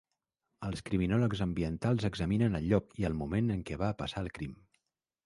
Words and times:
Els 0.67 0.79
criminòlegs 0.85 1.43
ambientals 1.45 2.07
examinen 2.09 2.57
el 2.61 2.65
lloc 2.71 2.97
i 3.03 3.07
el 3.11 3.19
moment 3.21 3.57
en 3.57 3.63
què 3.69 3.79
va 3.83 3.91
passar 4.01 4.25
el 4.27 4.31
crim. 4.39 4.57